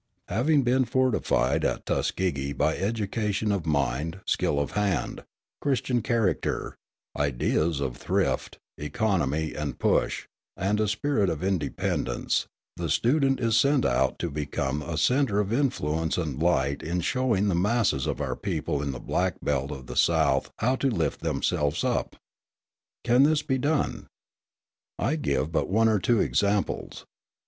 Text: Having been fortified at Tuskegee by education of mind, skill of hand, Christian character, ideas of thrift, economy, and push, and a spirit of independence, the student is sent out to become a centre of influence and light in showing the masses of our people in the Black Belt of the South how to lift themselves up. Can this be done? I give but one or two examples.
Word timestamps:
Having 0.29 0.63
been 0.63 0.85
fortified 0.85 1.63
at 1.63 1.85
Tuskegee 1.85 2.53
by 2.53 2.75
education 2.75 3.51
of 3.51 3.67
mind, 3.67 4.19
skill 4.25 4.59
of 4.59 4.71
hand, 4.71 5.23
Christian 5.61 6.01
character, 6.01 6.75
ideas 7.15 7.79
of 7.79 7.97
thrift, 7.97 8.57
economy, 8.79 9.53
and 9.53 9.77
push, 9.77 10.25
and 10.57 10.79
a 10.79 10.87
spirit 10.87 11.29
of 11.29 11.43
independence, 11.43 12.47
the 12.75 12.89
student 12.89 13.39
is 13.39 13.55
sent 13.55 13.85
out 13.85 14.17
to 14.17 14.31
become 14.31 14.81
a 14.81 14.97
centre 14.97 15.39
of 15.39 15.53
influence 15.53 16.17
and 16.17 16.41
light 16.41 16.81
in 16.81 17.01
showing 17.01 17.47
the 17.47 17.53
masses 17.53 18.07
of 18.07 18.19
our 18.19 18.35
people 18.35 18.81
in 18.81 18.93
the 18.93 18.99
Black 18.99 19.35
Belt 19.43 19.69
of 19.69 19.85
the 19.85 19.95
South 19.95 20.49
how 20.57 20.75
to 20.77 20.89
lift 20.89 21.19
themselves 21.21 21.83
up. 21.83 22.15
Can 23.03 23.21
this 23.21 23.43
be 23.43 23.59
done? 23.59 24.07
I 24.97 25.15
give 25.15 25.51
but 25.51 25.69
one 25.69 25.87
or 25.87 25.99
two 25.99 26.19
examples. 26.19 27.05